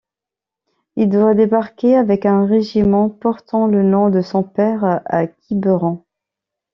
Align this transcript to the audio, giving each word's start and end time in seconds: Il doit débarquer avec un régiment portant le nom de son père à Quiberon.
Il 0.95 1.09
doit 1.09 1.35
débarquer 1.35 1.95
avec 1.95 2.25
un 2.25 2.47
régiment 2.47 3.07
portant 3.07 3.67
le 3.67 3.83
nom 3.83 4.09
de 4.09 4.21
son 4.23 4.41
père 4.41 5.03
à 5.05 5.27
Quiberon. 5.27 6.03